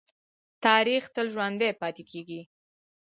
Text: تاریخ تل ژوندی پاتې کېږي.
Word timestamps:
تاریخ 0.65 1.03
تل 1.15 1.27
ژوندی 1.35 1.71
پاتې 1.81 2.03
کېږي. 2.11 2.41